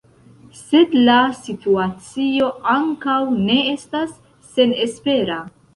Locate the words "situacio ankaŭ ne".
1.41-3.63